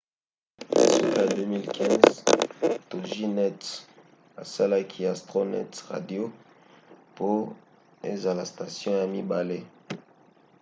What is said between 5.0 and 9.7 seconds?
astronet radio po ezala station ya mibale